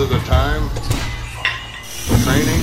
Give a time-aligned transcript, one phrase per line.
[0.00, 0.62] neither the time,
[2.24, 2.60] training,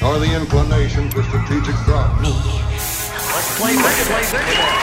[0.00, 2.22] nor the inclination for strategic thought.
[2.22, 4.74] Let's play Rick Plays Anywhere.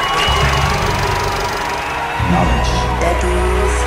[2.31, 2.71] Knowledge.
[2.99, 3.79] Becky's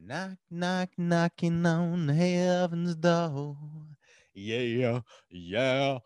[0.00, 3.56] Knock, knock, knocking on heaven's door.
[4.34, 5.00] Yeah, yeah,
[5.30, 5.98] yeah.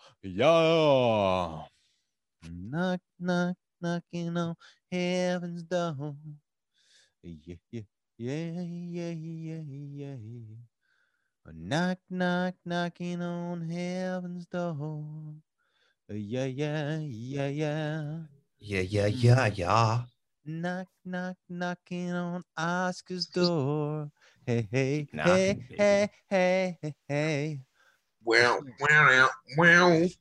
[2.43, 4.57] Knock, knock, knocking on
[4.91, 6.15] heaven's door.
[7.23, 7.83] Yeah, yeah,
[8.19, 8.53] yeah,
[9.11, 10.17] yeah, yeah, yeah.
[11.53, 15.35] Knock, knock, knocking on heaven's door.
[16.09, 18.23] Yeah, yeah, yeah, yeah.
[18.59, 20.05] Yeah, yeah, yeah, yeah.
[20.45, 24.11] Knock, knock, knocking on Oscar's door.
[24.47, 27.61] Hey, hey, Knocking, hey, hey, hey, hey, hey.
[28.25, 29.91] Well, well, well.
[29.91, 30.17] Nice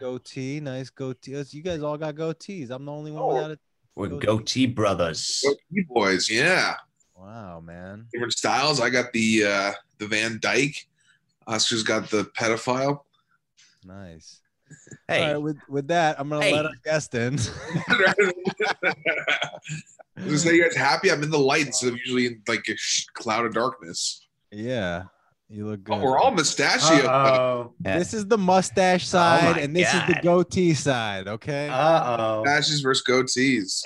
[0.00, 1.42] goatee, nice goatee.
[1.50, 2.70] You guys all got goatees.
[2.70, 3.60] I'm the only one without it.
[3.96, 5.44] We're goatee brothers.
[5.70, 6.74] You boys, yeah.
[7.16, 8.06] Wow, man.
[8.12, 8.80] Different styles.
[8.80, 10.86] I got the uh the Van Dyke.
[11.46, 13.00] Oscar's got the pedophile.
[13.84, 14.40] Nice.
[15.06, 16.52] Hey, All right, with with that, I'm gonna Hey.
[16.54, 17.36] let our guest in.
[20.18, 21.10] Just say you guys happy?
[21.10, 24.26] I'm in the light instead of usually in like a sh- cloud of darkness.
[24.50, 25.04] yeah,
[25.48, 26.02] you look oh, good.
[26.02, 27.06] Oh, we're all mustachio.
[27.06, 27.74] Uh-oh.
[27.80, 31.28] This is the mustache oh, side, my and this is the goatee side.
[31.28, 31.68] Okay.
[31.68, 32.44] Uh-oh.
[32.44, 33.84] Mustaches versus goatees.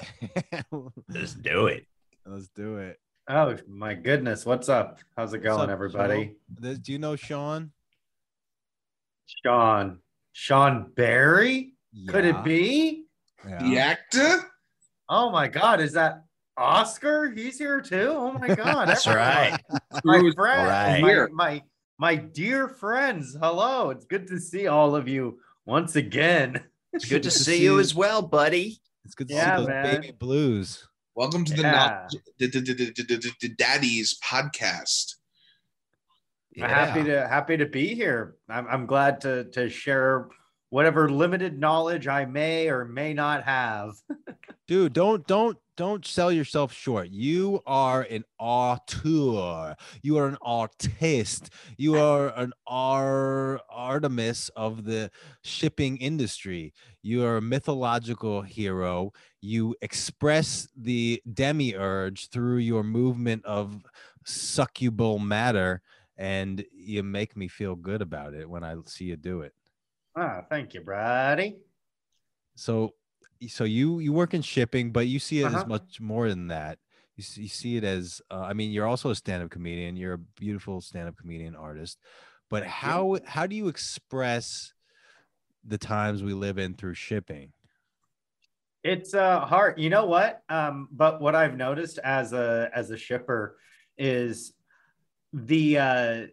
[1.08, 1.86] let's do it.
[2.24, 2.98] Let's do it.
[3.28, 4.46] Oh my goodness.
[4.46, 5.00] What's up?
[5.16, 6.24] How's it going, up, everybody?
[6.24, 6.34] Sean?
[6.60, 7.72] This- do you know Sean?
[9.44, 9.98] Sean.
[10.32, 11.74] Sean Barry?
[12.06, 13.04] Could it be?
[13.46, 13.58] yeah.
[13.62, 14.40] The actor?
[15.08, 16.22] Oh my god, is that
[16.58, 17.30] Oscar?
[17.30, 18.12] He's here too.
[18.14, 18.88] Oh my god.
[18.88, 19.28] That's everyone.
[19.28, 19.58] right.
[20.04, 21.00] My friend, right.
[21.02, 21.62] my, my
[21.98, 23.36] my dear friends.
[23.40, 23.90] Hello.
[23.90, 26.60] It's good to see all of you once again.
[26.92, 28.78] It's good to see you as well, buddy.
[29.04, 30.00] It's good to Yeah, see those man.
[30.00, 30.86] baby blues.
[31.14, 31.72] Welcome to the, Yeah.
[31.72, 35.14] knowledge- the, the, the, the, the, the, the Daddies podcast.
[36.60, 38.36] I'm happy to happy to be here.
[38.48, 40.28] I'm, I'm glad to to share
[40.70, 43.92] whatever limited knowledge I may or may not have.
[44.68, 47.08] Dude, don't don't don't sell yourself short.
[47.08, 49.76] You are an auteur.
[50.02, 51.50] You are an artist.
[51.76, 55.12] You are an ar- Artemis of the
[55.44, 56.74] shipping industry.
[57.02, 59.12] You are a mythological hero.
[59.40, 63.80] You express the demiurge through your movement of
[64.24, 65.80] succubal matter,
[66.16, 69.54] and you make me feel good about it when I see you do it.
[70.16, 71.58] Ah, thank you, Brady.
[72.56, 72.94] So,
[73.46, 75.58] so you you work in shipping, but you see it Uh-huh.
[75.58, 76.78] as much more than that.
[77.16, 79.96] You see, you see it as, uh, I mean, you're also a stand-up comedian.
[79.96, 81.98] You're a beautiful stand-up comedian artist.
[82.50, 84.72] But how how do you express
[85.64, 87.52] the times we live in through shipping?
[88.84, 89.78] It's uh hard.
[89.78, 90.42] You know what?
[90.48, 93.58] Um, but what I've noticed as a as a shipper
[93.98, 94.52] is
[95.32, 96.26] the uh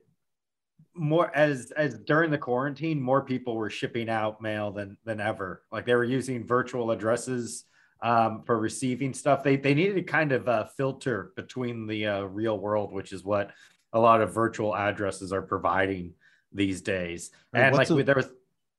[0.95, 5.63] more as as during the quarantine, more people were shipping out mail than than ever.
[5.71, 7.65] Like they were using virtual addresses
[8.01, 9.43] um, for receiving stuff.
[9.43, 13.23] They they needed to kind of uh, filter between the uh, real world, which is
[13.23, 13.51] what
[13.93, 16.13] a lot of virtual addresses are providing
[16.51, 17.31] these days.
[17.53, 18.29] And like a- there was,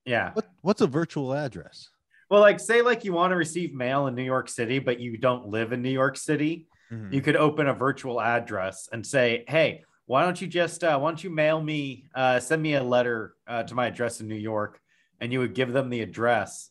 [0.04, 0.32] yeah.
[0.32, 1.88] What what's a virtual address?
[2.30, 5.16] Well, like say like you want to receive mail in New York City, but you
[5.16, 7.12] don't live in New York City, Mhm.
[7.12, 11.10] you could open a virtual address and say, "Hey, why don't you just uh, why
[11.10, 14.34] don't you mail me, uh, send me a letter uh, to my address in New
[14.36, 14.80] York?"
[15.20, 16.70] And you would give them the address,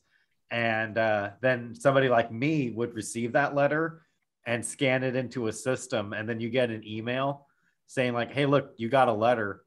[0.52, 4.02] and uh, then somebody like me would receive that letter
[4.46, 7.48] and scan it into a system, and then you get an email
[7.88, 9.62] saying like, "Hey, look, you got a letter."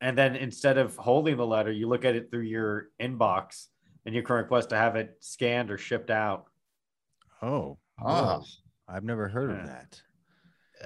[0.00, 3.68] And then instead of holding the letter, you look at it through your inbox
[4.04, 6.46] and you can request to have it scanned or shipped out.
[7.40, 8.40] Oh, Ah.
[8.88, 9.60] I've never heard Yeah.
[9.60, 10.02] of that.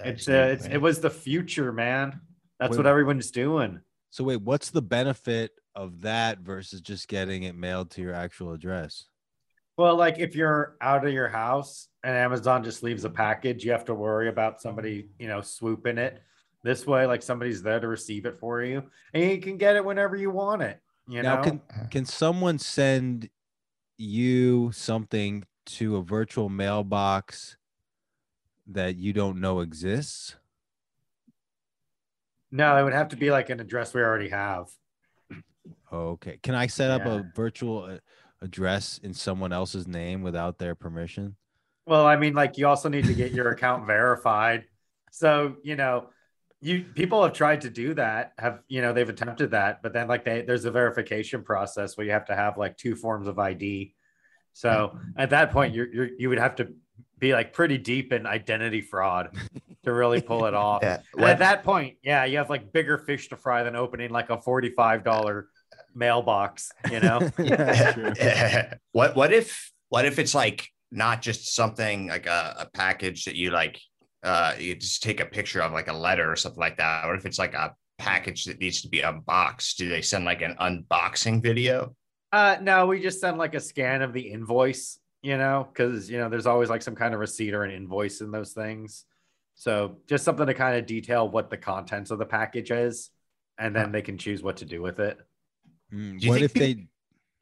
[0.04, 2.20] It's, uh, it's it was the future, man.
[2.58, 2.78] That's Wait.
[2.78, 3.80] what everyone's doing.
[4.10, 8.52] So wait, what's the benefit of that versus just getting it mailed to your actual
[8.52, 9.04] address?
[9.76, 13.72] Well, like if you're out of your house and Amazon just leaves a package, you
[13.72, 16.22] have to worry about somebody, you know, swooping it.
[16.62, 18.82] This way, like somebody's there to receive it for you,
[19.12, 20.80] and you can get it whenever you want it.
[21.06, 21.60] You now, know, can
[21.90, 23.28] can someone send
[23.98, 27.56] you something to a virtual mailbox
[28.66, 30.36] that you don't know exists?
[32.50, 34.68] no, it would have to be like an address we already have.
[35.92, 36.38] Okay.
[36.42, 37.98] Can I set up a virtual uh,
[38.40, 41.36] address in someone else's name without their permission?
[41.86, 44.64] Well, I mean, like you also need to get your account verified.
[45.10, 46.08] So, you know,
[46.60, 50.08] you people have tried to do that, have you know, they've attempted that, but then
[50.08, 53.38] like they there's a verification process where you have to have like two forms of
[53.38, 53.94] ID.
[54.54, 56.72] So at that point, you're, you're you would have to
[57.18, 59.36] be like pretty deep in identity fraud
[59.84, 60.82] to really pull it off.
[60.82, 61.00] Yeah.
[61.14, 64.30] And at that point, yeah, you have like bigger fish to fry than opening like
[64.30, 65.48] a forty-five dollar
[65.94, 66.70] mailbox.
[66.90, 67.18] You know?
[67.36, 67.94] That's
[68.68, 68.78] true.
[68.92, 73.34] what what if what if it's like not just something like a, a package that
[73.34, 73.80] you like
[74.22, 77.06] uh you just take a picture of like a letter or something like that?
[77.06, 79.78] What if it's like a package that needs to be unboxed?
[79.78, 81.94] Do they send like an unboxing video?
[82.32, 84.98] Uh, no, we just send like a scan of the invoice.
[85.26, 88.20] You know, because you know there's always like some kind of receipt or an invoice
[88.20, 89.06] in those things.
[89.56, 93.10] So just something to kind of detail what the contents of the package is,
[93.58, 95.18] and then they can choose what to do with it.
[95.92, 96.86] Mm, Do what if peop- they?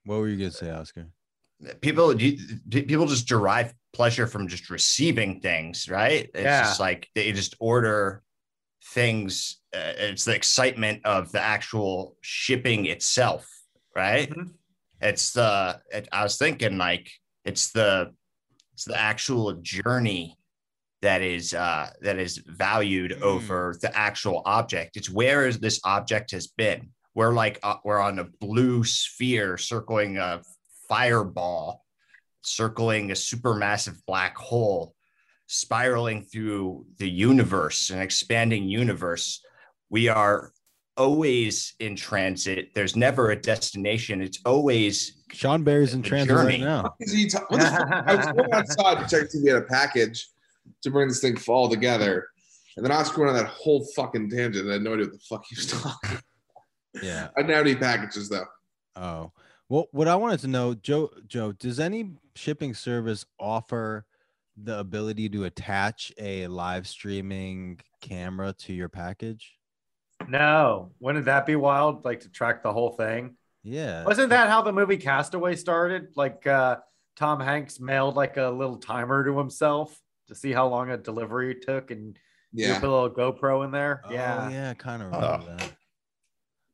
[0.07, 1.09] What were you gonna say, Oscar?
[1.83, 2.39] People do,
[2.71, 6.31] do people just derive pleasure from just receiving things, right?
[6.35, 6.63] It's Yeah.
[6.63, 8.23] just like they just order
[8.95, 9.61] things.
[9.75, 13.47] Uh, it's the excitement of the actual shipping itself,
[13.95, 14.31] right?
[14.31, 14.55] Mhm.
[15.03, 15.83] It's the.
[15.93, 17.11] It, I was thinking like
[17.44, 18.12] it's the
[18.73, 20.37] it's the actual journey
[21.02, 23.23] that is uh that is valued Mm.
[23.23, 24.96] over the actual object.
[24.96, 26.88] It's where is this object has been.
[27.14, 30.43] We're like uh, we're on a blue sphere circling a
[30.88, 31.85] fireball,
[32.43, 34.94] circling a supermassive black hole,
[35.46, 39.41] spiraling through the universe, an expanding universe.
[39.91, 40.52] We are
[40.96, 42.70] always in transit.
[42.75, 44.20] There's never a destination.
[44.23, 46.94] It's always Sean Barry's in transit right now.
[47.00, 47.91] Is he ta- what the fuck?
[47.91, 50.29] I was going outside to check to see if we had a package
[50.82, 52.29] to bring this thing all together.
[52.76, 54.65] And then Oscar went on that whole fucking tangent.
[54.65, 56.19] and I had no idea what the fuck he was talking.
[57.03, 57.29] Yeah.
[57.37, 58.47] I didn't have any packages though.
[58.97, 59.32] Oh,
[59.69, 64.05] well, what I wanted to know, Joe, Joe, does any shipping service offer
[64.56, 69.56] the ability to attach a live streaming camera to your package?
[70.29, 72.05] No, wouldn't that be wild?
[72.05, 73.37] Like to track the whole thing.
[73.65, 74.05] Yeah.
[74.05, 76.09] Wasn't that how the movie Castaway started?
[76.17, 76.77] Like uh,
[77.17, 81.55] Tom Hanks mailed like a little timer to himself to see how long a delivery
[81.55, 82.17] took, and
[82.53, 82.79] you Yeah.
[82.81, 84.03] put a little GoPro in there.
[84.07, 84.49] Oh, yeah.
[84.51, 85.45] yeah, kind of Oh.
[85.57, 85.73] that.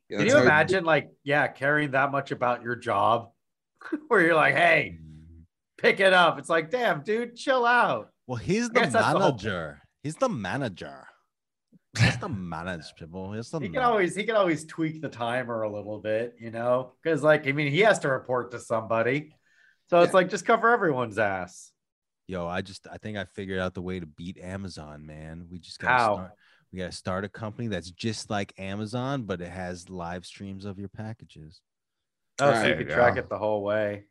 [0.08, 3.30] Yeah, Can you imagine, like, yeah, caring that much about your job,
[4.08, 4.98] where you're like, hey,
[5.78, 6.38] pick it up.
[6.38, 8.10] It's like, damn, dude, chill out.
[8.26, 9.80] Well, he's the guess that's the whole- manager.
[10.02, 11.06] He's the manager.
[11.98, 13.32] He's the manager, people.
[13.32, 16.50] He's the He can always he can always tweak the timer a little bit, you
[16.50, 19.34] know, because like I mean, he has to report to somebody,
[19.88, 20.16] so it's Yeah.
[20.16, 21.72] like just cover everyone's ass.
[22.28, 25.46] Yo, I just I think I figured out the way to beat Amazon, man.
[25.50, 26.14] We just gotta How?
[26.14, 26.30] start
[26.72, 30.78] we gotta start a company that's just like Amazon, but it has live streams of
[30.78, 31.60] your packages.
[32.38, 34.04] Oh, so There you you can track it the whole way.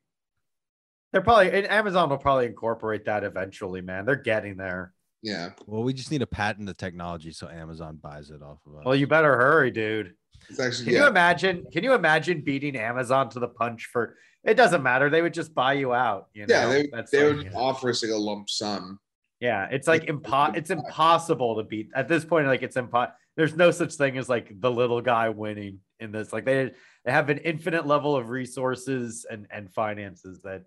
[1.14, 4.06] They're probably and Amazon will probably incorporate that eventually, man.
[4.06, 4.94] They're getting there.
[5.22, 5.50] Yeah.
[5.68, 8.84] Well, we just need to patent the technology so Amazon buys it off of us.
[8.86, 10.14] Well, you better hurry, dude.
[10.50, 11.02] It's actually Can yeah.
[11.02, 11.66] you imagine?
[11.72, 14.16] Can you imagine beating Amazon to the punch for?
[14.44, 15.10] It doesn't matter.
[15.10, 16.28] They would just buy you out.
[16.34, 19.00] You know, yeah, they, That's they like- would offer us like a lump sum.
[19.42, 22.48] Yeah, it's like impo- it's impossible to beat at this point.
[22.48, 26.32] Like it's impo- There's no such thing as like the little guy winning in this.
[26.34, 26.72] Like they
[27.06, 30.64] they have an infinite level of resources and and finances that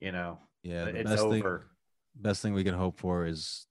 [0.00, 1.66] you know yeah, it's best thing over.
[2.14, 3.66] best thing we can hope for is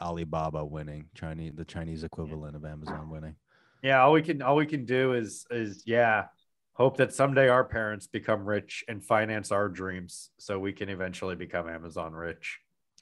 [0.00, 3.36] Alibaba winning, Chinese the Chinese equivalent of Amazon winning.
[3.82, 6.26] Yeah, all we can all we can do is is yeah,
[6.74, 11.34] hope that someday our parents become rich and finance our dreams so we can eventually
[11.34, 12.58] become Amazon rich.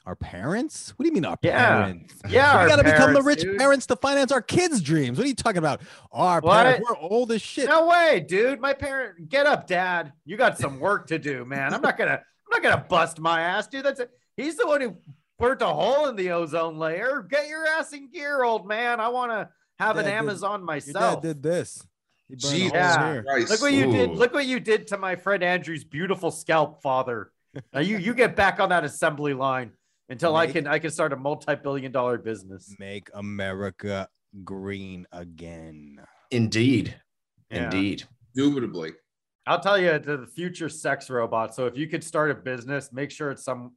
[0.06, 0.90] Our parents?
[0.96, 1.84] What do you mean our Yeah.
[1.84, 2.14] parents?
[2.28, 3.56] Yeah, we gotta become the rich dude.
[3.56, 5.16] parents to finance our kids' dreams.
[5.16, 5.80] What are you talking about?
[6.12, 6.62] Our What?
[6.64, 7.68] parents, we're old as shit.
[7.70, 8.60] No way, dude.
[8.60, 10.12] My parent, get up, dad.
[10.26, 11.72] You got some work to do, man.
[11.72, 13.84] I'm not gonna, I'm not gonna bust my ass, dude.
[13.86, 14.10] That's it.
[14.36, 14.94] he's the one who
[15.38, 17.22] burnt a hole in the ozone layer.
[17.28, 19.00] Get your ass in gear, old man.
[19.00, 19.48] I want to
[19.78, 21.22] have an Dad did- Amazon Your myself.
[21.22, 21.86] dad did this.
[22.28, 23.22] He burned a Jesus Yeah.
[23.50, 24.10] Look what you did.
[24.10, 27.30] Look what you did to my friend Andrew's beautiful scalp, father.
[27.72, 29.72] Now you you get back on that assembly line
[30.08, 32.74] until I can I can start a multi-billion dollar business.
[32.78, 34.08] Make America
[34.42, 36.00] green again.
[36.30, 36.98] indeed,
[37.50, 37.64] Yeah.
[37.64, 38.04] indeed.
[38.36, 38.92] Indubitably.
[39.46, 41.54] I'll tell you to the future sex robot.
[41.54, 43.72] So if you could start a business, make sure it's some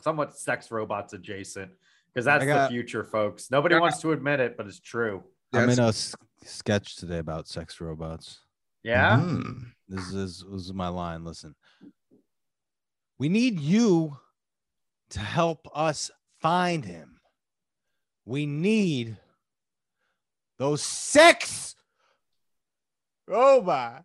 [0.00, 1.70] somewhat sex robots adjacent
[2.12, 3.50] because that's I got- the future, folks.
[3.50, 5.22] Nobody wants to admit it, but it's true.
[5.52, 5.78] I'm Yes.
[5.78, 8.40] in a s- sketch today about sex robots.
[8.82, 9.18] Yeah.
[9.20, 9.72] Mm.
[9.88, 11.24] This is this is my line.
[11.24, 11.54] Listen,
[13.18, 14.18] we need you
[15.10, 16.10] to help us
[16.40, 17.20] find him.
[18.24, 19.18] We need
[20.58, 21.76] those sex
[23.28, 24.04] robots.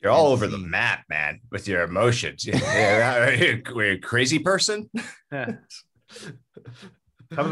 [0.00, 2.46] You're all over the map, man, with your emotions.
[2.52, 4.88] Yeah, We're a crazy person.
[5.32, 5.58] Something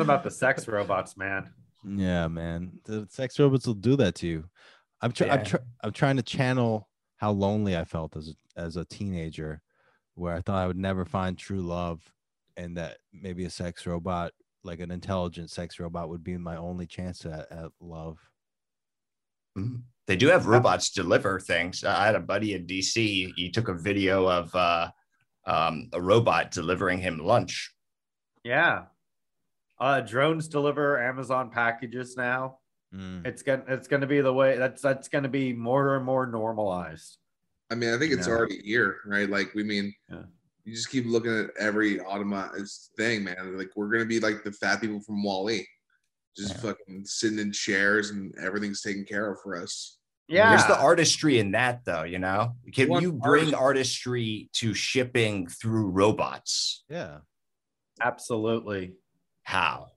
[0.00, 1.50] about the sex robots, man.
[1.84, 2.72] Yeah, man.
[2.84, 4.44] The sex robots will do that to you.
[5.02, 5.30] I'm trying.
[5.32, 5.44] I'm, Yeah.
[5.44, 6.88] try- I'm trying to channel
[7.18, 9.60] how lonely I felt as a, as a teenager,
[10.14, 12.00] where I thought I would never find true love,
[12.56, 14.32] and that maybe a sex robot,
[14.64, 18.18] like an intelligent sex robot, would be my only chance at, at love.
[19.58, 19.82] Mhm.
[20.06, 21.82] They do have robots deliver things.
[21.82, 23.32] I had a buddy in DC.
[23.34, 24.90] He took a video of uh,
[25.46, 27.72] um, a robot delivering him lunch.
[28.44, 28.84] Yeah.
[29.80, 32.58] Uh, drones deliver Amazon packages now.
[32.94, 33.26] Mm.
[33.26, 37.18] It's gonna it's gonna be the way that's that's gonna be more and more normalized.
[37.70, 38.34] I mean, I think it's Yeah.
[38.34, 39.28] already here, right?
[39.28, 40.22] Like, we mean, Yeah.
[40.64, 43.58] you just keep looking at every automated thing, man.
[43.58, 45.66] Like, we're gonna be like the fat people from WALL-E,
[46.36, 46.60] just Yeah.
[46.60, 49.98] fucking sitting in chairs and everything's taken care of for us.
[50.28, 50.50] Yeah.
[50.50, 52.02] Where's the artistry in that, though?
[52.02, 53.54] You know, can What you bring artistry?
[53.54, 56.84] artistry to shipping through robots?
[56.88, 57.18] Yeah.
[58.00, 58.94] Absolutely.
[59.44, 59.92] How?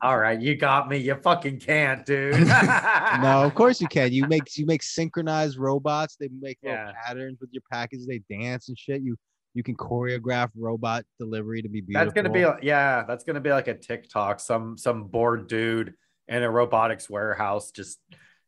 [0.00, 0.96] All right, you got me.
[0.98, 2.32] You fucking can't, dude.
[2.46, 4.12] no, of course you can.
[4.12, 6.16] You make you make synchronized robots.
[6.16, 6.92] They make little Yeah.
[7.04, 8.06] patterns with your packages.
[8.06, 9.02] They dance and shit.
[9.02, 9.16] You
[9.54, 12.04] you can choreograph robot delivery to be beautiful.
[12.04, 14.40] That's gonna be yeah, that's gonna be like a TikTok.
[14.40, 15.94] Some some bored dude
[16.28, 18.00] in a robotics warehouse just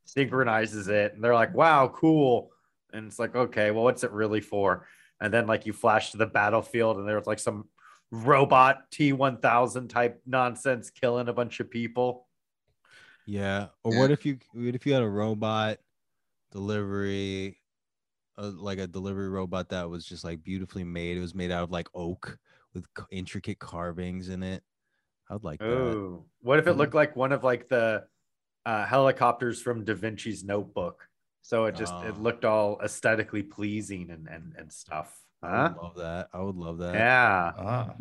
[0.04, 2.50] synchronizes it, and they're like, "Wow, cool."
[2.92, 4.86] And it's like, okay, well, what's it really for?
[5.20, 7.68] And then like you flash to the battlefield, and there's like some
[8.10, 12.26] robot T1000 type nonsense killing a bunch of people.
[13.26, 13.68] yeah.
[13.84, 15.78] Or what if you what if you had a robot
[16.52, 17.58] delivery,
[18.38, 21.16] uh, like a delivery robot that was just like beautifully made.
[21.16, 22.38] It was made out of like oak
[22.74, 24.62] with c- intricate carvings in it.
[25.30, 25.66] I'd like that.
[25.66, 28.04] Oh, what if it looked like one of like the
[28.64, 31.08] uh, helicopters from Da Vinci's Notebook?
[31.42, 32.20] So it just it Oh.
[32.22, 35.16] looked all aesthetically pleasing and and, and stuff.
[35.42, 36.28] I would love that.
[36.32, 36.94] I would love that.
[36.94, 37.52] Yeah.
[37.58, 37.94] Ah.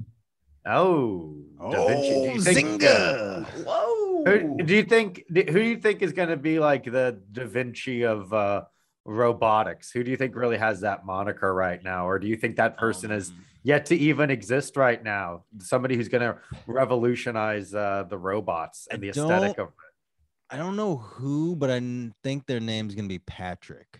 [0.67, 2.09] Oh, Da Vinci.
[2.09, 3.45] Do you Oh, think, Zynga!
[3.65, 4.23] Whoa.
[4.25, 7.45] who, do you think who do you think is going to be like the Da
[7.45, 8.63] Vinci of uh,
[9.05, 9.91] robotics?
[9.91, 12.77] Who do you think really has that moniker right now, or do you think that
[12.77, 15.43] person is Um, yet to even exist right now?
[15.59, 19.73] Somebody who's going to revolutionize uh, the robots and I the aesthetic don't- of
[20.49, 21.81] I don't know who, but I
[22.23, 23.99] think their name's gonna be Patrick.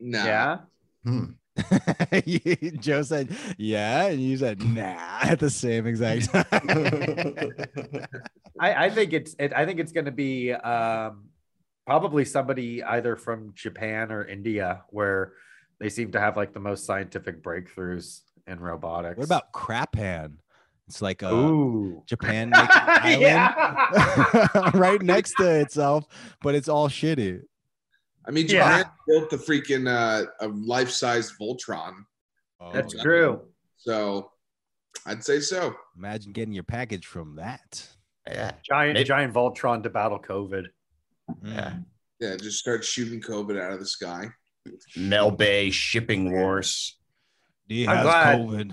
[0.00, 0.24] Nah.
[0.24, 0.58] yeah.
[1.04, 1.24] Hmm.
[2.80, 6.44] Joe said, "Yeah," and you said, "Nah," at the same exact time.
[8.58, 11.28] I, I think it's it, I think it's going to be um,
[11.86, 15.32] probably somebody either from Japan or India where
[15.80, 19.16] they seem to have like the most scientific breakthroughs in robotics.
[19.18, 20.34] what about Crapan?
[20.88, 22.02] It's like a Ooh.
[22.06, 26.04] Japan makes island right next to itself,
[26.42, 27.40] but it's all shitty.
[28.26, 28.78] I mean, Yeah.
[28.78, 31.92] Japan built the freaking uh, a life-size Voltron,
[32.72, 33.40] That's Oh, true.
[33.76, 34.30] so
[35.06, 35.74] I'd say so.
[35.96, 37.88] Imagine getting your package from that.
[38.26, 38.52] Yeah.
[38.68, 40.66] Giant Maybe- giant Voltron to battle COVID.
[41.44, 41.70] Yeah.
[41.70, 41.84] Mm.
[42.20, 44.28] Yeah, just start shooting COVID out of the sky.
[44.96, 46.96] Mel Bay shipping wars.
[47.66, 48.06] He I'm has.
[48.36, 48.72] COVID.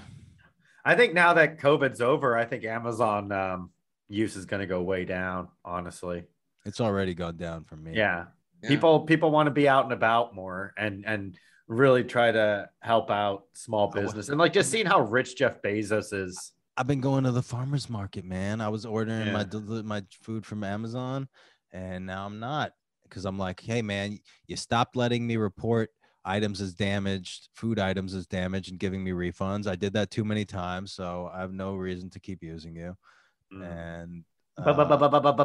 [0.86, 3.72] I think now that COVID's over, I think Amazon um,
[4.08, 5.48] use is going to go way down.
[5.65, 6.24] Honestly,
[6.65, 7.94] It's already gone down for me.
[7.96, 8.25] yeah.
[8.62, 8.68] Yeah.
[8.68, 11.38] people people want to be out and about more and and
[11.70, 15.62] really try to help out small Oh, business and like just seeing how rich Jeff
[15.62, 16.51] Bezos is.
[16.75, 18.60] I've been going to the farmers market, man.
[18.60, 19.46] I was ordering my Yeah.
[19.46, 21.29] deli- my food from Amazon,
[21.71, 22.73] and now I'm not
[23.03, 25.91] because I'm like, hey, man, you stopped letting me report
[26.23, 29.67] items as damaged, food items as damaged, and giving me refunds.
[29.67, 32.95] I did that too many times, so I have no reason to keep using you.
[33.51, 34.23] And
[34.57, 34.63] uh,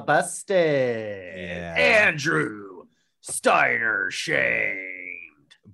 [0.00, 0.56] Busted.
[1.36, 1.74] yeah.
[1.76, 2.84] Andrew
[3.20, 4.93] Steiner shamed.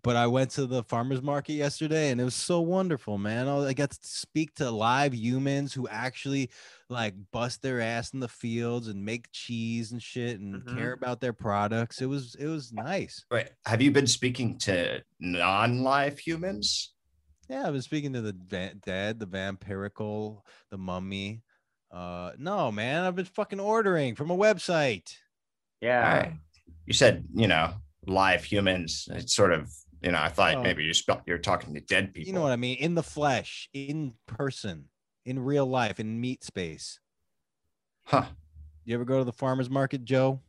[0.02, 3.49] But I went to the farmers market yesterday and it was so wonderful, man.
[3.49, 6.50] I I got to speak to live humans who actually
[6.88, 10.76] like bust their ass in the fields and make cheese and shit and Mhm.
[10.76, 12.00] care about their products.
[12.00, 13.25] It was it was nice.
[13.30, 16.92] Wait, have you been speaking to non-live humans?
[17.49, 21.42] Yeah, I've been speaking to the va- dead, the vampirical, the mummy.
[21.90, 25.14] Uh no, man, I've been fucking ordering from a website.
[25.80, 26.09] Yeah.
[26.09, 26.33] All right.
[26.87, 27.75] You said, you know,
[28.07, 29.09] live humans.
[29.12, 30.62] It's sort of, you know, I thought Oh.
[30.62, 32.28] maybe you spelt you're talking to dead people.
[32.28, 32.76] You know what I mean?
[32.78, 34.87] In the flesh, in person,
[35.25, 37.00] in real life, in meat space.
[38.04, 38.25] Huh.
[38.85, 40.40] You ever go to the farmers market, Joe?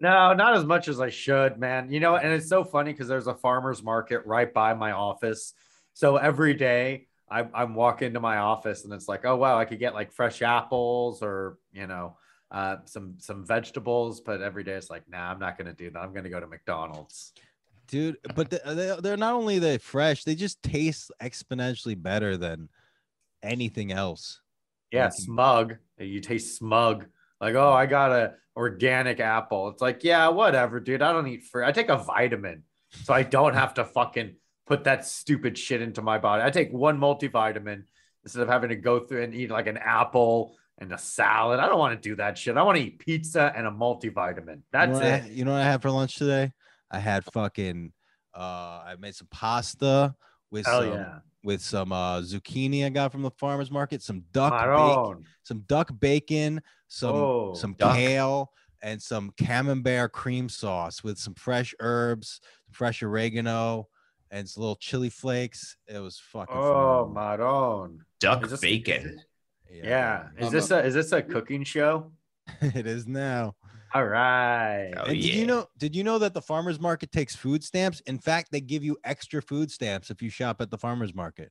[0.00, 1.90] No, not as much as I should, man.
[1.90, 5.54] You know, and it's so funny because there's a farmer's market right by my office.
[5.94, 9.64] So every day I, I'm walking to my office and it's like, oh, wow, I
[9.64, 12.16] could get like fresh apples or, you know,
[12.50, 14.20] uh, some some vegetables.
[14.20, 15.98] But every day it's like, nah, I'm not going to do that.
[16.00, 17.32] I'm going to go to McDonald's.
[17.88, 22.00] Dude but the, uh, they, uh, they're not only they fresh they just taste exponentially
[22.00, 22.68] better than
[23.42, 24.40] anything else
[24.92, 25.24] Yeah, you.
[25.24, 25.76] smug.
[25.98, 27.06] You taste smug
[27.40, 29.68] Like, oh, I got a organic apple.
[29.70, 31.02] It's like, yeah, whatever, dude.
[31.02, 31.64] I don't eat fruit.
[31.64, 32.62] I take a vitamin,
[33.04, 34.36] so I don't have to fucking
[34.66, 36.42] put that stupid shit into my body.
[36.44, 37.82] I take one multivitamin
[38.22, 41.58] instead of having to go through and eat like an apple and a salad.
[41.58, 42.56] I don't want to do that shit.
[42.56, 44.60] I want to eat pizza and a multivitamin.
[44.70, 45.22] That's you know it.
[45.24, 46.52] I, you know what I had for lunch today?
[46.92, 47.92] I had fucking
[48.34, 50.14] uh I made some pasta
[50.50, 51.18] with Hell some yeah.
[51.42, 55.90] with some uh zucchini I got from the farmers market, some duck bacon, some duck
[55.98, 57.94] bacon, some Oh, some duck.
[57.96, 63.88] kale and some camembert cream sauce with some fresh herbs, fresh oregano
[64.30, 65.76] and some little chili flakes.
[65.86, 67.78] It was fucking Oh, phenomenal.
[67.88, 68.04] Maroon.
[68.20, 69.20] Duck Is this- bacon.
[69.70, 70.28] Yeah.
[70.38, 72.12] Is this a is this a cooking show?
[72.60, 73.54] it is now.
[73.94, 74.92] All right.
[74.96, 78.00] Oh, and did you know did you know that the farmers market takes food stamps?
[78.06, 81.50] In fact, they give you extra food stamps if you shop at the farmers market.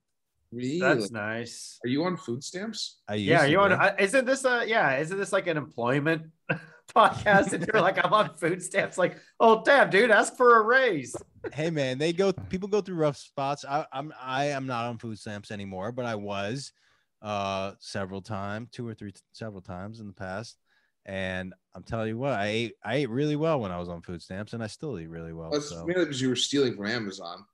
[0.52, 0.80] Really?
[0.80, 1.80] That's nice.
[1.86, 3.00] Are you on food stamps?
[3.08, 3.80] I used Yeah, to you want?
[3.80, 3.86] be.
[3.86, 4.98] uh, Isn't this a yeah?
[4.98, 6.24] Isn't this like an employment
[6.96, 7.54] podcast?
[7.54, 8.98] And you're like, I'm on food stamps.
[8.98, 11.16] Like, oh damn, dude, ask for a raise.
[11.54, 13.64] hey man, they go people go through rough spots.
[13.70, 16.74] I, I'm I am not on food stamps anymore, but I was
[17.22, 20.58] uh several times, two or three several times in the past.
[21.06, 24.02] And I'm telling you what, I ate I ate really well when I was on
[24.02, 25.50] food stamps, and I still eat really well.
[25.52, 27.46] That's So mainly because you were stealing from Amazon.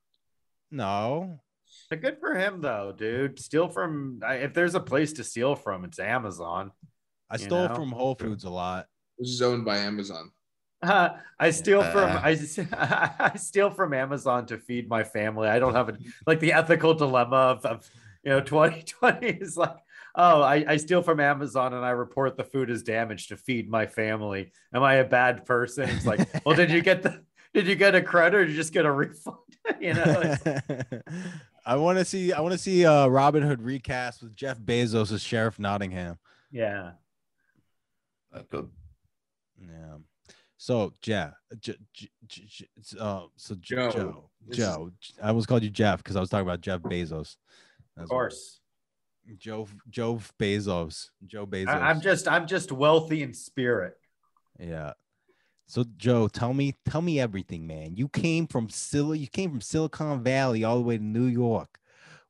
[0.71, 1.39] no,
[1.89, 3.39] But good for him though, dude.
[3.39, 6.71] Steal from if there's a place to steal from, it's Amazon.
[7.29, 7.75] I stole know?
[7.75, 8.87] from Whole Foods a lot.
[9.17, 10.31] This is owned by Amazon.
[10.83, 12.21] I steal from Uh.
[12.23, 12.37] I,
[13.33, 15.47] I steal from Amazon to feed my family.
[15.47, 17.89] I don't have a like the ethical dilemma of, of
[18.23, 19.77] you know 2020 is like
[20.17, 23.69] oh I, I steal from Amazon and I report the food is damaged to feed
[23.69, 24.51] my family.
[24.73, 25.87] Am I a bad person?
[25.89, 28.57] It's like well did you get the did you get a credit or did you
[28.57, 29.37] just get a refund?
[29.79, 30.35] you know
[31.65, 35.11] I want to see I want to see uh Robin Hood recast with Jeff Bezos
[35.11, 36.17] as Sheriff Nottingham.
[36.51, 36.91] yeah.
[38.33, 38.69] Uh, good.
[39.59, 39.95] Yeah.
[40.57, 42.67] So, Jeff, J- J- J- J-
[42.99, 43.91] uh, so J- Joe.
[43.91, 44.91] Joe, This is- Joe,
[45.23, 47.37] I almost called you Jeff because I was talking about Jeff Bezos.
[47.95, 48.56] Of course.
[49.37, 51.67] Joe, Joe Bezos, Joe Bezos.
[51.67, 53.95] I, I'm just I'm just wealthy in spirit.
[54.59, 54.93] yeah.
[55.69, 57.97] So, Joe, tell me, tell me everything, man.
[57.97, 61.77] You came from Sil, you came from Silicon Valley all the way to New York.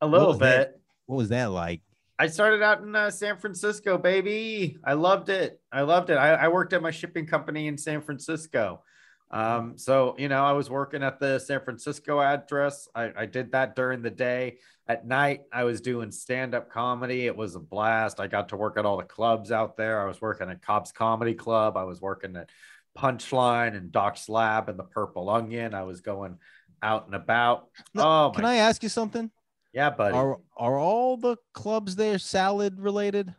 [0.01, 0.71] A little was that?
[0.71, 0.81] bit.
[1.05, 1.81] What was that like?
[2.19, 4.77] I started out in uh, San Francisco, baby.
[4.83, 5.61] I loved it.
[5.71, 6.15] I loved it.
[6.15, 8.81] I, I worked at my shipping company in San Francisco.
[9.29, 12.87] Um, so, you know, I was working at the San Francisco address.
[12.95, 14.59] I, I did that during the day.
[14.87, 17.25] At night, I was doing stand up comedy.
[17.25, 18.21] It was a blast.
[18.21, 20.01] I got to work at all the clubs out there.
[20.01, 21.75] I was working at Cobb's Comedy Club.
[21.75, 22.49] I was working at
[22.97, 25.73] Punchline and Doc's Lab and the Purple Onion.
[25.73, 26.37] I was going
[26.81, 27.67] out and about.
[27.93, 29.29] No, oh, Can my, I ask you something?
[29.73, 30.15] yeah, buddy.
[30.15, 33.35] Are are all the clubs there salad related?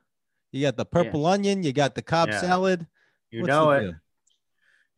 [0.52, 2.40] You got the purple onion, you got the Cobb Yeah.
[2.40, 2.86] salad.
[3.30, 3.80] you What's know it.
[3.82, 3.94] deal?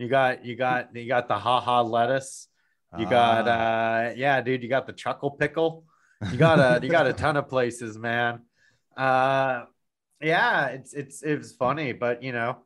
[0.01, 2.49] You got you got you got the haha lettuce.
[2.99, 3.51] You got Ah.
[3.53, 5.85] uh yeah, dude, you got the chuckle pickle.
[6.33, 8.41] You got a you got a ton of places, man.
[8.97, 9.65] Uh
[10.23, 12.65] yeah, it's it's it was funny, but you know,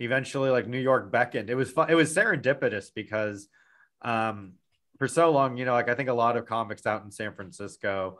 [0.00, 1.48] eventually like New York beckoned.
[1.48, 3.46] It was fun, it was serendipitous because
[4.02, 4.54] um
[4.98, 7.34] for so long, you know, like I think a lot of comics out in San
[7.34, 8.18] Francisco,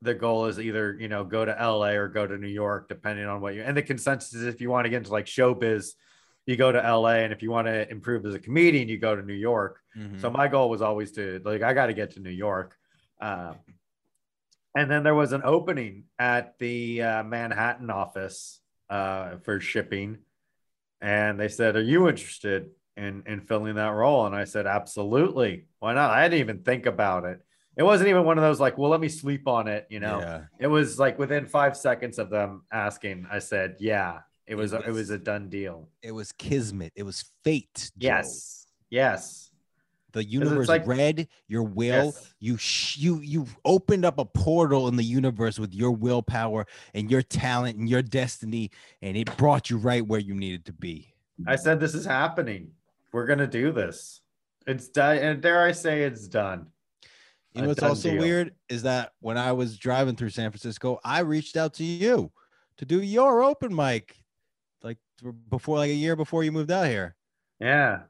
[0.00, 3.26] the goal is either, you know, go to LA or go to New York, depending
[3.26, 5.90] on what you and the consensus is if you want to get into like showbiz,
[6.46, 9.16] you go to LA, and if you want to improve as a comedian, you go
[9.16, 9.80] to New York.
[9.96, 10.20] Mhm.
[10.20, 12.76] So my goal was always to like I got to get to New York.
[13.20, 13.56] Um,
[14.76, 20.18] and then there was an opening at the uh, Manhattan office uh, for shipping,
[21.00, 25.66] and they said, "Are you interested in in filling that role?" And I said, "Absolutely.
[25.80, 27.40] Why not?" I didn't even think about it.
[27.76, 30.20] It wasn't even one of those like, "Well, let me sleep on it." You know,
[30.20, 30.44] yeah.
[30.60, 34.82] it was like within five seconds of them asking, I said, "Yeah." It was It
[34.82, 35.88] it was was- a done deal.
[36.02, 36.92] It was kismet.
[36.94, 37.90] It was fate.
[37.98, 38.06] Joe.
[38.08, 39.50] Yes, yes.
[40.12, 42.06] The universe like- read your will.
[42.06, 42.34] Yes.
[42.38, 47.10] You sh- you you opened up a portal in the universe with your willpower and
[47.10, 48.70] your talent and your destiny,
[49.02, 51.12] and it brought you right where you needed to be.
[51.46, 52.70] I said this is happening.
[53.12, 54.22] We're gonna do this.
[54.66, 56.68] It's done, and dare I say it's done.
[57.52, 58.20] You know what's also deal.
[58.20, 62.30] weird is that when I was driving through San Francisco, I reached out to you
[62.78, 64.16] to do your open mic,
[65.50, 67.16] before, like a year before you moved out here,
[67.60, 68.02] Yeah,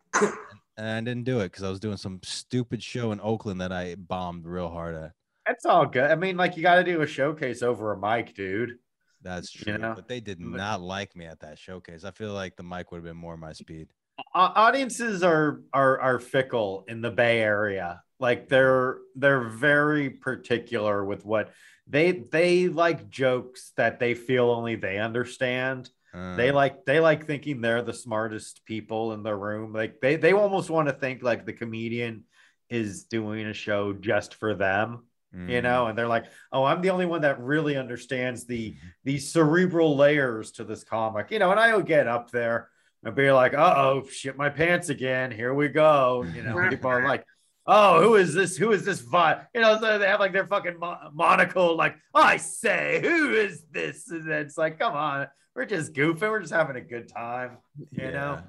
[0.76, 3.72] and I didn't do it because I was doing some stupid show in Oakland that
[3.72, 5.12] I bombed real hard at.
[5.46, 6.10] That's all good.
[6.10, 8.78] I mean, like you got to do a showcase over a mic, dude.
[9.22, 9.92] That's You true, know?
[9.94, 12.04] but they did not like me at that showcase.
[12.04, 13.88] I feel like the mic would have been more my speed.
[14.34, 18.02] Audiences are are are fickle in the Bay Area.
[18.18, 21.52] Like they're they're very particular with what
[21.86, 25.90] they they like jokes that they feel only they understand.
[26.36, 29.72] They Uh, like they like thinking they're the smartest people in the room.
[29.72, 32.24] Like they they almost want to think like the comedian
[32.70, 36.80] is doing a show just for them, mm, you know, and they're like, "Oh, I'm
[36.80, 41.50] the only one that really understands the the cerebral layers to this comic." You know,
[41.50, 42.70] and I would get up there
[43.04, 45.30] and be like, "Uh-oh, shit my pants again.
[45.30, 47.24] Here we go." You know, people are like,
[47.66, 48.56] "Oh, who is this?
[48.56, 51.96] Who is this vi-" You know, so they have like their fucking mo- monocle like,
[52.14, 55.28] "I say, who is this?" And it's like, "Come on.
[55.56, 56.20] We're just goofing.
[56.30, 57.58] We're just having a good time."
[57.90, 58.40] You know?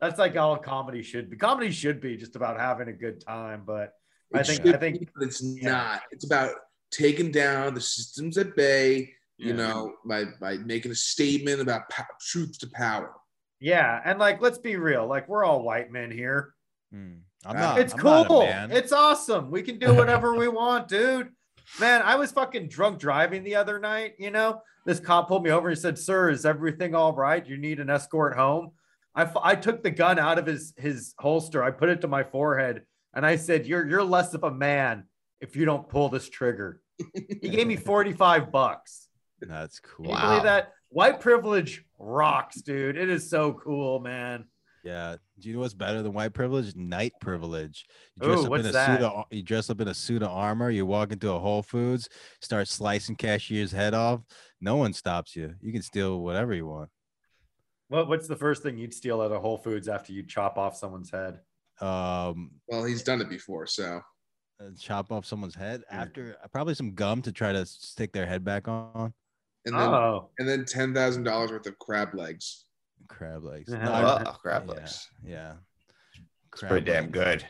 [0.00, 1.36] That's like all comedy should be.
[1.36, 3.92] Comedy should be just about having a good time, but
[4.32, 5.70] I think- I think- be, but it's yeah.
[5.70, 6.02] not.
[6.10, 6.52] It's about
[6.90, 9.12] taking down the systems at bay.
[9.36, 9.56] You Yeah.
[9.56, 13.12] know, by by making a statement about po- truth to power.
[13.60, 16.54] yeah, and like let's be real, like we're all white men here.
[16.94, 17.20] Mm.
[17.46, 17.78] I'm not.
[17.80, 18.40] it's I'm not a cool.
[18.46, 18.70] man.
[18.70, 19.50] It's awesome.
[19.50, 21.30] We can do whatever we want, dude.
[21.80, 24.14] Man, I was fucking drunk driving the other night.
[24.18, 25.70] You know, this cop pulled me over.
[25.70, 27.46] He said, "Sir, is everything all right?
[27.46, 28.72] You need an escort home."
[29.14, 31.62] I, I took the gun out of his his holster.
[31.62, 32.82] I put it to my forehead,
[33.14, 35.04] and I said, "You're you're less of a man
[35.40, 36.80] if you don't pull this trigger."
[37.14, 39.08] He gave me forty five bucks.
[39.40, 40.06] That's cool.
[40.06, 40.72] Can you believe that?
[40.90, 42.96] White privilege rocks, dude.
[42.96, 44.44] It is so cool, man.
[44.84, 45.16] Yeah.
[45.38, 46.76] Do you know what's better than white privilege?
[46.76, 47.86] Night privilege.
[48.14, 49.00] You dress Ooh, up what's in a that?
[49.00, 51.62] suit of you dress up in a suit of armor, you walk into a Whole
[51.62, 52.08] Foods,
[52.40, 54.20] start slicing cashier's head off.
[54.60, 55.54] No one stops you.
[55.60, 56.90] You can steal whatever you want.
[57.88, 60.76] What what's the first thing you'd steal at a Whole Foods after you chop off
[60.76, 61.40] someone's head?
[61.80, 64.00] Um Well, he's done it before, so
[64.60, 68.24] uh, chop off someone's head after uh, probably some gum to try to stick their
[68.26, 69.12] head back on.
[69.66, 72.66] and then oh, and then ten thousand dollars worth of crab legs.
[73.08, 73.70] Crab legs.
[73.72, 73.84] Yeah.
[73.84, 75.08] No, I- Oh, crab legs.
[75.24, 75.54] Yeah.
[76.52, 77.44] It's pretty damn good.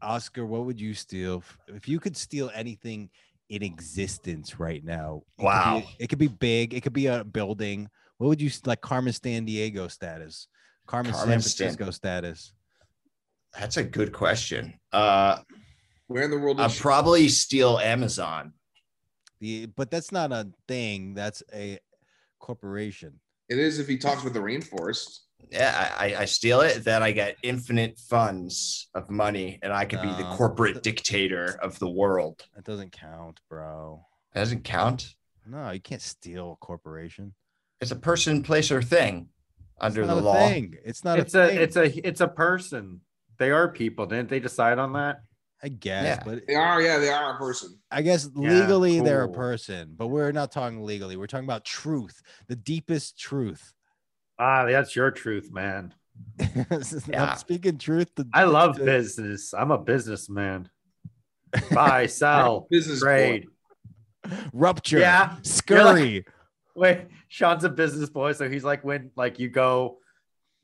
[0.00, 3.10] Oscar, what would you steal if you could steal anything
[3.48, 5.22] in existence right now?
[5.26, 5.82] it could be- Wow.
[5.98, 6.74] it could be big.
[6.74, 7.88] It could be a building.
[8.18, 8.80] What would you like?
[8.80, 10.46] Carmen Sandiego status,
[10.86, 12.52] Carmen, Carmen San Stan- status.
[13.58, 14.78] That's a good question.
[14.92, 15.42] Uh,
[16.06, 16.80] Where in the world I'll is she?
[16.80, 18.52] probably steal Amazon.
[19.40, 21.14] The but that's not a thing.
[21.14, 21.78] That's a
[22.38, 23.20] corporation.
[23.48, 25.20] It is if he talks about the rainforest.
[25.50, 29.84] Yeah, I, I- I steal it, then I get infinite funds of money, and I
[29.84, 30.36] could be the No.
[30.36, 32.46] corporate dictator of the world.
[32.54, 34.04] That doesn't count, bro.
[34.32, 35.14] That doesn't count.
[35.46, 37.34] No, you can't steal a corporation.
[37.80, 39.28] It's a person, place, or thing
[39.80, 40.48] under it's the not a law.
[40.48, 40.74] Thing.
[40.84, 41.58] It's not it's a, a thing.
[41.60, 43.02] it's a it's a person.
[43.38, 44.06] They are people.
[44.06, 45.20] Didn't they decide on that?
[45.64, 46.22] I guess, Yeah.
[46.24, 47.78] but They are, yeah, they are a person.
[47.90, 51.16] I guess Yeah, legally they're a person, but we're not talking legally.
[51.16, 53.72] We're talking about truth, the deepest truth.
[54.38, 55.94] Ah, that's your truth, man.
[57.08, 57.30] Yeah.
[57.32, 58.08] I'm speaking truth.
[58.14, 59.54] The, I love the- business.
[59.54, 60.68] I'm a businessman.
[61.72, 63.46] Buy, sell, Business trade.
[64.52, 64.98] rupture.
[64.98, 66.26] Yeah, scurry.
[66.76, 69.98] Wait, Sean's a business boy, so he's like when like you go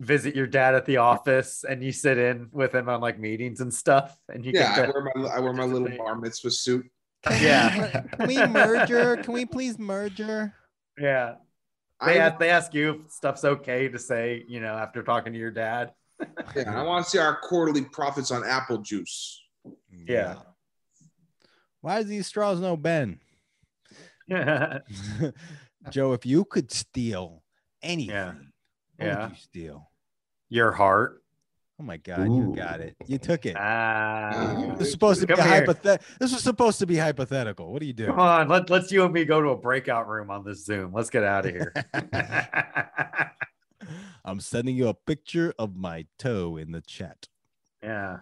[0.00, 3.60] visit your dad at the office and you sit in with him on like meetings
[3.60, 6.86] and stuff, and you Yeah, I wear my I wear my little bar mitzvah suit.
[7.30, 9.16] yeah, Can we merger?
[9.18, 10.54] Can we please merger?
[10.98, 11.34] yeah.
[12.04, 15.34] They I, ask, they ask you if stuff's okay to say, you know, after talking
[15.34, 15.92] to your dad.
[16.56, 19.42] yeah, I want to see our quarterly profits on apple juice.
[19.92, 20.36] Yeah.
[21.82, 23.20] Why is these straws no Ben?
[24.26, 24.78] yeah.
[25.90, 27.42] Joe, if you could steal
[27.82, 28.52] anything,
[28.96, 29.22] what Yeah.
[29.24, 29.89] would you steal?
[30.50, 31.22] Your heart.
[31.80, 32.94] Oh my God, you got it.
[33.06, 33.56] You took it.
[33.56, 34.56] Ah.
[34.72, 35.64] This was supposed to be Come here.
[35.64, 37.72] hypothet- This was supposed to be hypothetical.
[37.72, 38.06] What do you do?
[38.06, 40.92] Come on, let, let's you and me go to a breakout room on this Zoom.
[40.92, 41.72] Let's get out of here.
[44.24, 47.28] I'm sending you a picture of my toe in the chat.
[47.82, 48.18] yeah.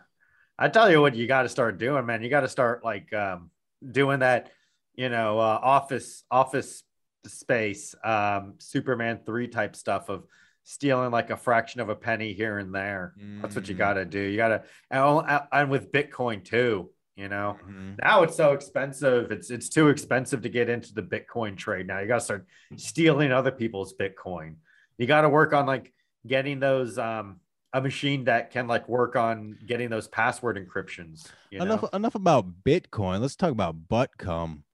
[0.61, 2.21] I tell you what you got to start doing, man.
[2.21, 3.51] You got to start like um,
[3.93, 4.51] doing that,
[4.97, 6.83] you know, uh, office office
[7.27, 10.25] space um, Superman 3 type stuff of
[10.73, 13.15] stealing like a fraction of a penny here and there.
[13.41, 13.79] That's what you Mm.
[13.79, 14.21] got to do.
[14.21, 17.57] You got to and, and with Bitcoin too, you know.
[17.67, 17.99] Mhm.
[18.03, 19.33] now it's so expensive.
[19.33, 21.87] It's it's too expensive to get into the Bitcoin trade.
[21.87, 24.57] Now you got to start stealing other people's Bitcoin.
[24.99, 25.91] You got to work on like
[26.27, 27.41] getting those um
[27.73, 31.27] a machine that can like work on getting those password encryptions.
[31.51, 31.89] You enough know?
[31.95, 33.21] enough about Bitcoin.
[33.21, 34.65] Let's talk about butt cum.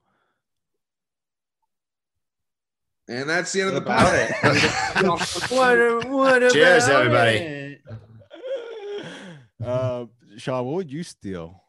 [3.09, 5.51] And that's the end of the About podcast.
[5.57, 7.37] What, what Cheers, about everybody.
[7.37, 7.81] it?
[9.64, 10.07] uh,
[10.38, 11.61] Sean, what would you steal?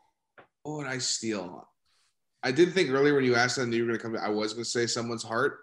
[0.64, 1.68] what would I steal?
[2.42, 4.30] I did think earlier when you asked that and you were going to come, I
[4.30, 5.60] was going to say someone's heart,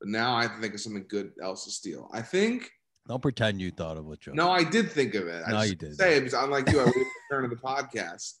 [0.00, 2.08] but now I think of something good else to steal.
[2.12, 2.70] I think,
[3.06, 4.32] Don't pretend you thought of what Joe.
[4.32, 5.42] no, I did think of it.
[5.46, 5.96] I No, you did.
[5.96, 8.34] Say it because unlike you, I waited the turn of the podcast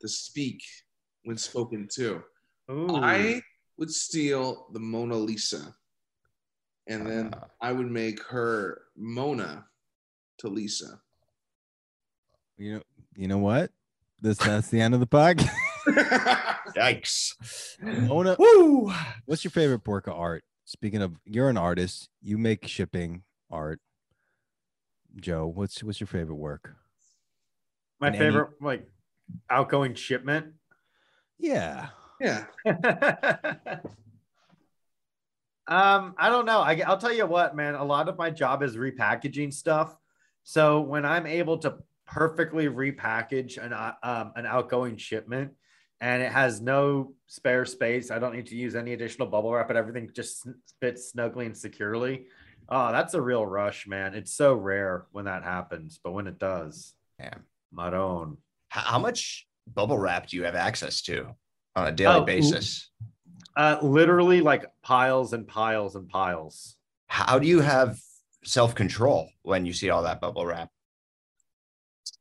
[0.00, 0.62] to speak
[1.24, 2.22] when spoken to.
[2.70, 2.96] Ooh.
[2.96, 3.40] I
[3.78, 5.74] would steal the Mona Lisa.
[6.86, 7.46] And then Uh.
[7.60, 9.66] I would make her Mona
[10.38, 11.00] to Lisa.
[12.58, 12.82] You know,
[13.16, 13.70] you know what?
[14.20, 15.50] This that's the end of the podcast.
[16.76, 17.34] Yikes.
[17.80, 18.92] Mona, Woo!
[19.26, 20.44] what's your favorite work of art?
[20.64, 22.08] Speaking of, you're an artist.
[22.22, 23.80] You make shipping art.
[25.16, 26.74] Joe, what's what's your favorite work?
[28.00, 28.88] My And any- favorite like
[29.50, 30.54] outgoing shipment.
[31.38, 31.88] Yeah.
[32.20, 32.44] yeah,
[35.68, 36.60] um, I don't know.
[36.60, 37.74] I, I'll tell you what, man.
[37.74, 39.96] A lot of my job is repackaging stuff.
[40.44, 45.52] So when I'm able to perfectly repackage an uh, um, an outgoing shipment,
[46.00, 49.68] and it has no spare space, I don't need to use any additional bubble wrap,
[49.68, 50.46] but everything just
[50.80, 52.26] fits snugly and securely.
[52.68, 54.14] Oh, that's a real rush, man.
[54.14, 57.34] It's so rare when that happens, but when it does, Yeah.
[57.70, 58.38] my own.
[58.68, 61.34] how much bubble wrap do you have access to
[61.76, 62.90] on a daily Oh, basis?
[63.56, 66.76] Uh, literally like piles and piles and piles.
[67.06, 67.98] How do you have
[68.44, 70.70] self control when you see all that bubble wrap?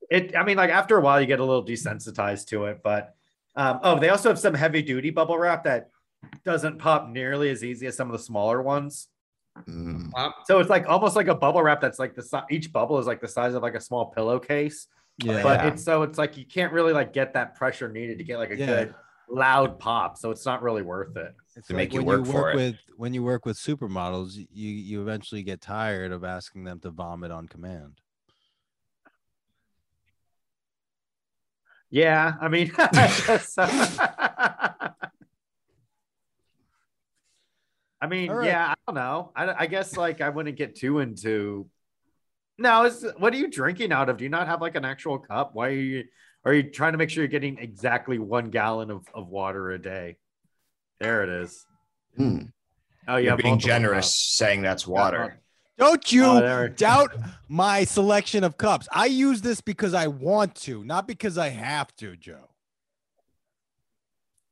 [0.10, 2.82] It, I mean, like after a while, you get a little desensitized to it.
[2.84, 3.16] But
[3.56, 5.90] um, oh, they also have some heavy duty bubble wrap that
[6.44, 9.08] doesn't pop nearly as easy as some of the smaller ones.
[9.68, 10.12] Mm,
[10.46, 13.08] So it's like almost like a bubble wrap that's like the si- each bubble is
[13.08, 14.88] like the size of like a small pillowcase.
[15.18, 15.44] Yeah.
[15.44, 15.68] But Yeah.
[15.70, 18.52] it's so it's like you can't really like get that pressure needed to get like
[18.52, 18.66] a Yeah.
[18.66, 18.96] good
[19.32, 20.18] loud pop.
[20.18, 21.34] So it's not really worth it.
[21.56, 22.56] It's to make you work for it.
[22.56, 26.92] with when you work with supermodels, you you eventually get tired of asking them to
[26.92, 28.00] vomit on command.
[31.90, 32.88] Yeah, I mean, I
[33.28, 33.56] guess.
[38.04, 38.48] I mean, right.
[38.48, 39.32] yeah, I don't know.
[39.36, 41.70] I, I guess like I wouldn't get too into.
[42.58, 44.18] No, is what are you drinking out of?
[44.18, 45.52] Do you not have like an actual cup?
[45.54, 46.04] Why are you?
[46.44, 49.80] Are you trying to make sure you're getting exactly one gallon of, of water a
[49.80, 50.18] day?
[51.00, 51.66] There it is.
[52.18, 52.52] mm.
[53.08, 54.16] Oh, you You're being generous cups.
[54.38, 55.40] saying that's water.
[55.78, 57.16] Don't you Oh, doubt
[57.48, 58.88] my selection of cups.
[58.92, 62.50] I use this because I want to, not because I have to, Joe.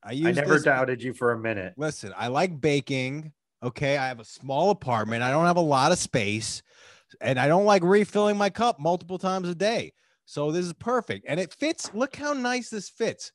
[0.04, 1.74] I use I never this- doubted you for a minute.
[1.78, 3.34] Listen, I like baking.
[3.62, 3.98] Okay.
[3.98, 5.22] I have a small apartment.
[5.22, 6.64] I don't have a lot of space
[7.22, 9.94] and I don't like refilling my cup multiple times a day.
[10.30, 11.26] So this is perfect.
[11.28, 11.90] And it fits.
[11.96, 13.32] Look how nice this fits.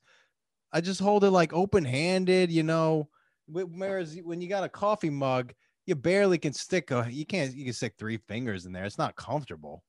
[0.71, 3.09] I just hold it like open handed, you know.
[3.47, 5.51] Wh- Whereas when you got a coffee mug,
[5.85, 8.85] you barely can stick a, you can't, you can stick three fingers in there.
[8.85, 9.83] It's not comfortable.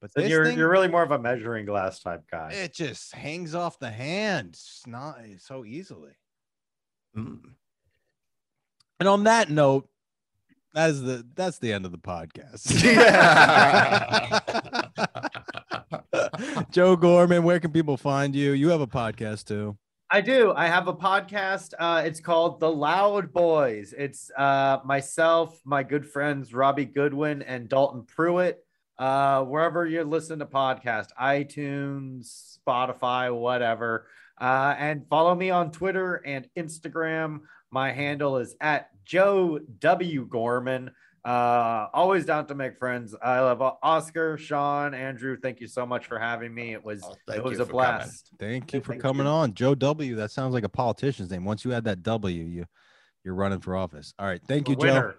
[0.00, 2.50] But So you're thing, you're really more of a measuring glass type guy.
[2.52, 6.12] it just hangs off the hand It's not so easily.
[7.16, 7.40] Mm.
[9.00, 9.88] And on that note,
[10.74, 12.68] that is the that's the end of the podcast.
[16.70, 18.52] Joe Gorman, where can people find you?
[18.52, 19.76] You have a podcast too.
[20.10, 20.52] I do.
[20.56, 21.74] I have a podcast.
[21.78, 23.94] Uh, it's called The Loud Boys.
[23.96, 28.64] It's uh, myself, my good friends Robbie Goodwin and Dalton Pruitt.
[28.98, 34.08] Uh, wherever you listen to podcast, iTunes, Spotify, whatever.
[34.40, 37.40] Uh, and follow me on Twitter and Instagram.
[37.70, 40.90] My handle is at Joe W Gorman.
[41.28, 43.14] Uh, always down to make friends.
[43.22, 45.36] I love Oscar, Sean, Andrew.
[45.36, 46.72] Thank you so much for having me.
[46.72, 47.72] It was Oh, it was a for coming.
[47.72, 48.30] blast.
[48.38, 49.32] Thank you for Thank coming you.
[49.32, 49.52] on.
[49.52, 50.14] Joe W.
[50.16, 51.44] That sounds like a politician's name.
[51.44, 52.64] Once you add that W, you
[53.24, 54.14] you're running for office.
[54.18, 54.40] All right.
[54.48, 54.80] Thank you, Joe.
[54.86, 55.16] Winner.